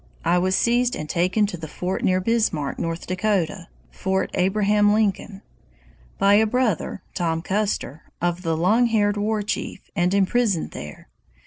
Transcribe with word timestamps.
I 0.25 0.39
was 0.39 0.55
seized 0.55 0.95
and 0.95 1.07
taken 1.07 1.45
to 1.45 1.57
the 1.57 1.67
fort 1.67 2.03
near 2.03 2.19
Bismarck, 2.19 2.79
North 2.79 3.05
Dakota 3.05 3.67
[Fort 3.91 4.31
Abraham 4.33 4.95
Lincoln], 4.95 5.43
by 6.17 6.33
a 6.33 6.47
brother 6.47 7.03
[Tom 7.13 7.43
Custer] 7.43 8.01
of 8.19 8.41
the 8.41 8.57
Long 8.57 8.87
Haired 8.87 9.15
War 9.15 9.43
Chief, 9.43 9.91
and 9.95 10.11
imprisoned 10.15 10.71
there. 10.71 11.07